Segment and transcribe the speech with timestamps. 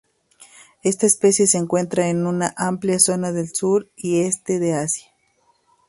[0.81, 5.05] Esta especie se encuentra en una amplia zona del sur y este de Asia.